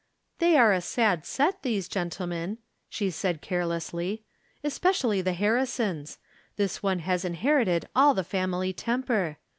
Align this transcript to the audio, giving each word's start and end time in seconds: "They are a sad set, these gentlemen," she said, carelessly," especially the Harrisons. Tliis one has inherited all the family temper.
"They 0.39 0.57
are 0.57 0.73
a 0.73 0.81
sad 0.81 1.27
set, 1.27 1.61
these 1.61 1.87
gentlemen," 1.87 2.57
she 2.89 3.11
said, 3.11 3.39
carelessly," 3.39 4.23
especially 4.63 5.21
the 5.21 5.33
Harrisons. 5.33 6.17
Tliis 6.57 6.77
one 6.77 6.99
has 7.05 7.23
inherited 7.23 7.87
all 7.95 8.15
the 8.15 8.23
family 8.23 8.73
temper. 8.73 9.37